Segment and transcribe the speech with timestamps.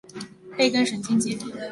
[0.57, 1.37] 背根神经节。